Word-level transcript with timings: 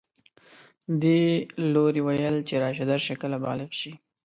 دې 1.01 1.21
لوري 1.73 2.01
ویل 2.03 2.35
چې 2.47 2.53
راشه 2.63 2.85
درشه 2.91 3.13
کله 3.21 3.37
بالغ 3.43 3.69
شي 3.79 3.93